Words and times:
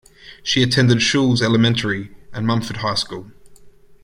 She 0.41 0.63
attended 0.63 0.97
Schulze 1.03 1.43
Elementary 1.43 2.09
and 2.33 2.47
Mumford 2.47 2.77
High 2.77 2.95
School. 2.95 3.29